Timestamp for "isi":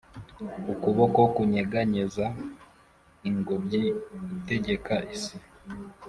5.15-5.35